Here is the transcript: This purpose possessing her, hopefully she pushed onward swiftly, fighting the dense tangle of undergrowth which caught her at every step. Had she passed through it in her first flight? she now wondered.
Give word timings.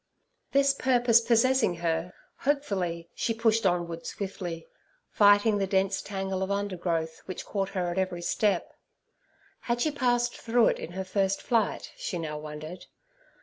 This 0.51 0.73
purpose 0.73 1.21
possessing 1.21 1.75
her, 1.75 2.11
hopefully 2.39 3.07
she 3.13 3.35
pushed 3.35 3.67
onward 3.67 4.07
swiftly, 4.07 4.65
fighting 5.11 5.59
the 5.59 5.67
dense 5.67 6.01
tangle 6.01 6.41
of 6.41 6.49
undergrowth 6.49 7.21
which 7.27 7.45
caught 7.45 7.69
her 7.77 7.91
at 7.91 7.99
every 7.99 8.23
step. 8.23 8.73
Had 9.59 9.79
she 9.79 9.91
passed 9.91 10.35
through 10.35 10.69
it 10.69 10.79
in 10.79 10.93
her 10.93 11.03
first 11.05 11.43
flight? 11.43 11.91
she 11.95 12.17
now 12.17 12.39
wondered. 12.39 12.87